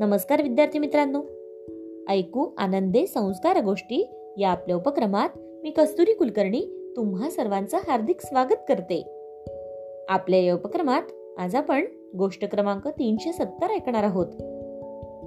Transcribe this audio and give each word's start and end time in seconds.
नमस्कार 0.00 0.42
विद्यार्थी 0.42 0.78
मित्रांनो. 0.78 1.22
ऐकू 2.08 2.46
आनंदे 2.58 3.06
संस्कार 3.06 3.62
गोष्टी 3.62 4.10
या 4.38 4.50
आपल्या 4.50 4.76
उपक्रमात 4.76 5.28
मी 5.36 5.70
कस्तुरी 5.70 6.12
कुलकर्णी 6.12 6.92
तुम्हा 6.96 7.30
सर्वांचं 7.30 7.78
हार्दिक 7.88 8.20
स्वागत 8.20 8.56
करते. 8.68 9.02
आपल्या 10.08 10.40
या 10.40 10.54
उपक्रमात 10.54 11.02
आज 11.38 11.54
आपण 11.54 11.84
गोष्ट 12.18 12.44
क्रमांक 12.44 12.88
तीनशे 12.88 13.32
सत्तर 13.32 13.66
ऐकणार 13.66 14.02
आहोत. 14.02 14.26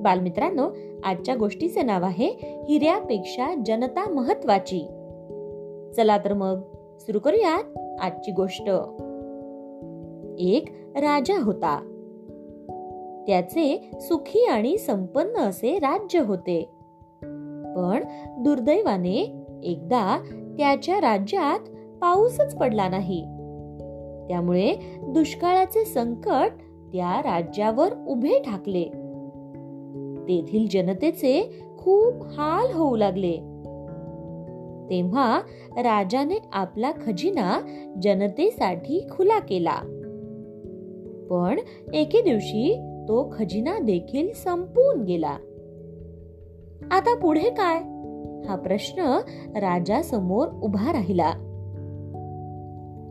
बालमित्रांनो 0.04 0.70
आजच्या 1.04 1.36
गोष्टीचे 1.36 1.82
नाव 1.82 2.04
आहे 2.04 2.28
हिऱ्यापेक्षा 2.70 3.56
जनता 3.66 4.10
महत्वाची 4.10 4.80
चला 5.96 6.18
तर 6.18 6.34
मग 6.34 6.62
सुरू 7.00 7.20
करूयात 7.20 7.64
आजची 8.02 8.32
गोष्ट. 8.32 8.70
एक 10.40 10.66
राजा 10.96 11.44
होता. 11.44 11.92
त्याचे 13.28 13.92
सुखी 14.02 14.46
आणि 14.46 14.78
संपन्न 14.78 15.38
असे 15.38 15.80
राज्य 15.80 16.20
होते. 16.20 16.70
पण 17.76 18.04
दुर्दैवाने 18.40 19.44
एकदा 19.64 20.24
त्याच्या 20.58 21.02
राज्यात 21.02 21.60
पाऊसच 22.02 22.56
पडला 22.56 22.90
नाही. 22.90 23.22
त्यामुळे 24.28 24.76
दुष्काळाचे 25.08 25.86
संकट 25.86 26.52
त्या 26.94 27.22
राज्यावर 27.22 27.94
उभे 28.08 28.40
ठाकले. 28.46 28.84
तेथील 30.28 30.68
जनतेचे 30.72 31.62
खूप 31.78 32.14
हाल 32.24 32.78
होऊ 32.78 32.96
लागले. 32.96 33.34
तेव्हा 34.90 35.42
राजाने 35.72 36.40
आपला 36.54 36.92
खजिना 37.06 37.60
जनतेसाठी 38.02 39.08
खुला 39.12 39.40
केला. 39.40 39.76
पण 41.30 41.60
एके 41.94 42.22
दिवशी 42.22 42.92
तो 43.08 43.34
खजिना 43.38 43.80
देखील 43.80 44.34
संपून 44.34 45.04
गेला. 45.04 45.38
आता 46.92 47.16
पुढे 47.16 47.50
काय? 47.50 47.78
हा 48.48 48.56
प्रश्न 48.56 49.02
राजा 49.56 50.02
समोर 50.02 50.48
उभा 50.48 50.92
राहिला. 50.92 51.34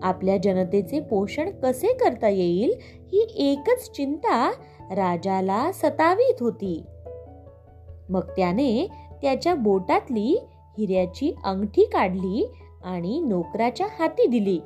आपल्या 0.02 0.36
जनतेचे 0.36 1.00
पोषण 1.00 1.50
कसे 1.50 1.86
करता 1.86 2.28
येईल 2.28 2.72
ही 2.80 3.26
एकच 3.36 3.90
चिंता 3.90 4.50
राजाला 4.90 5.72
सतावीत 5.72 6.34
होती. 6.40 6.82
मग 8.08 8.20
त्याने 8.20 8.88
त्याच्या 9.22 9.54
बोटातली 9.54 10.44
हिऱ्याची 10.78 11.34
अंगठी 11.44 11.84
काढली 11.84 12.52
आणि 12.84 13.20
नोकराच्या 13.20 13.86
हाती 13.98 14.26
दिली. 14.26 14.60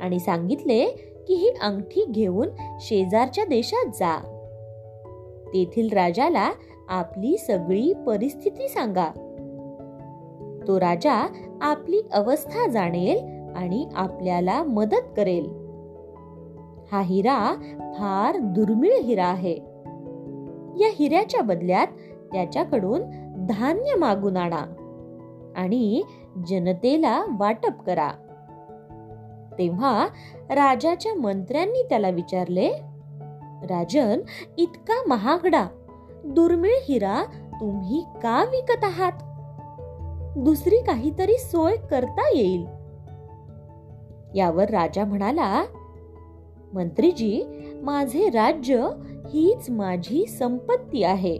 आणि 0.00 0.18
सांगितले 0.18 1.07
की 1.28 1.34
ही 1.34 1.50
अंगठी 1.62 2.04
घेऊन 2.04 2.48
शेजारच्या 2.80 3.44
देशात 3.44 3.90
जा. 3.90 4.18
तेथील 5.54 5.88
राजाला 5.92 6.50
आपली 6.88 7.36
सगळी 7.36 7.92
परिस्थिती 8.06 8.68
सांगा. 8.68 9.06
तो 10.68 10.80
राजा 10.80 11.26
आपली 11.62 12.02
अवस्था 12.12 12.70
जाणेल 12.70 13.18
आणि 13.56 13.86
आपल्याला 13.94 14.62
मदत 14.62 15.14
करेल. 15.16 15.44
हा 16.92 17.00
हिरा 17.00 17.54
फार 17.98 18.36
दुर्मिळ 18.36 18.92
हिरा 18.92 19.26
आहे. 19.26 19.54
या 20.80 20.88
हिऱ्याच्या 20.98 21.42
बदल्यात 21.42 21.86
त्याच्याकडून 22.32 23.00
धान्य 23.46 23.94
मागून 23.94 24.36
आणा 24.36 24.74
आणि 25.56 26.02
जनतेला 26.48 27.24
वाटप 27.38 27.82
करा. 27.86 28.10
तेव्हा 29.58 30.08
राजाच्या 30.50 31.14
मंत्र्यांनी 31.14 31.82
त्याला 31.82 32.08
विचारले 32.08 32.70
राजन 33.62 34.20
इतका 34.58 35.02
महागडा 35.06 35.66
दुर्मिळ 36.24 36.72
हिरा 36.88 37.22
तुम्ही 37.60 38.04
का 38.22 38.44
विकत 38.44 38.84
आहात? 38.84 39.12
दुसरी 40.38 40.76
काहीतरी 40.76 41.38
सोय 41.38 41.76
करता 41.76 42.28
येईल. 42.36 42.66
यावर 44.34 44.70
राजा 44.70 45.04
म्हणाला 45.04 45.64
मंत्रीजी 46.72 47.42
माझे 47.82 48.30
राज्य 48.30 48.88
हीच 49.28 49.70
माझी 49.70 50.26
संपत्ती 50.26 51.02
आहे. 51.02 51.38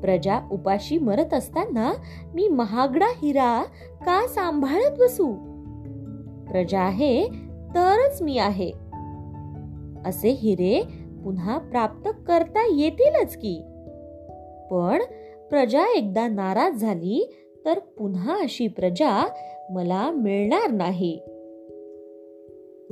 प्रजा 0.00 0.48
उपाशी 0.52 0.98
मरत 0.98 1.34
असताना 1.34 1.92
मी 2.34 2.48
महागडा 2.48 3.06
हिरा 3.22 3.62
का 4.00 4.26
सांभाळत 4.28 4.90
बसू? 4.98 5.53
प्रजा 6.54 6.80
आहे 6.80 7.24
तरच 7.74 8.22
मी 8.22 8.38
आहे. 8.38 8.70
असे 10.06 10.28
हिरे 10.28 10.82
पुन्हा 11.24 11.58
प्राप्त 11.58 12.08
करता 12.28 12.66
येतीलच 12.76 13.36
की. 13.36 13.60
पण 14.70 15.02
प्रजा 15.50 15.84
एकदा 15.96 16.28
नाराज 16.28 16.74
झाली 16.74 17.34
तर 17.64 17.78
पुन्हा 17.78 18.34
अशी 18.40 18.66
प्रजा 18.66 19.28
मला 19.70 20.10
मिळणार 20.10 20.70
नाही. 20.70 21.20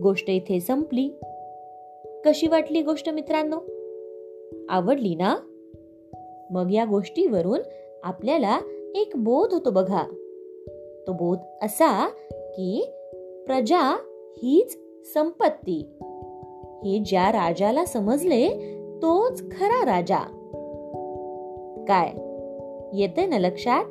गोष्ट 0.02 0.30
इथे 0.30 0.60
संपली. 0.60 1.08
कशी 2.24 2.46
वाटली 2.46 2.82
गोष्ट 2.82 3.08
मित्रांनो? 3.08 3.56
आवडली 4.68 5.14
ना? 5.14 5.36
मग 6.50 6.72
या 6.72 6.84
गोष्टीवरून 6.84 7.60
आपल्याला 8.02 8.60
एक 8.94 9.12
बोध 9.16 9.52
होतो 9.52 9.70
बघा. 9.70 10.02
तो 11.06 11.12
बोध 11.12 11.38
असा 11.62 12.08
की 12.32 12.92
प्रजा 13.46 13.96
हीच 14.36 14.78
संपत्ती. 15.14 15.88
हे 16.84 16.98
ज्या 16.98 17.32
राजाला 17.32 17.84
समजले 17.84 18.48
तोच 19.02 19.42
खरा 19.50 19.84
राजा. 19.84 20.18
काय? 21.88 22.08
येते 22.98 23.26
ना 23.26 23.38
लक्षात? 23.38 23.84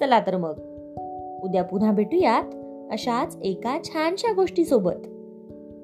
चला 0.00 0.20
तर 0.20 0.36
मग. 0.36 0.58
उद्या 1.44 1.64
पुन्हा 1.64 1.92
भेटूयात 1.92 2.44
अशाच 2.92 3.36
एका 3.42 3.78
छानशा 3.84 4.32
गोष्टीसोबत. 4.32 5.06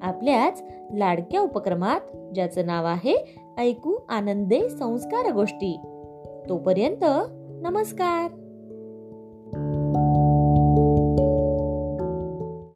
आपल्याच 0.01 0.63
लाडक्या 0.93 1.41
उपक्रमात 1.41 2.01
ज्याचं 2.33 2.65
नाव 2.65 2.85
आहे 2.85 3.39
ऐकू 3.57 3.95
आनंदे 4.09 4.69
संस्कार 4.69 5.33
गोष्टी. 5.33 5.77
तोपर्यंत 6.49 7.05
नमस्कार. 7.61 8.38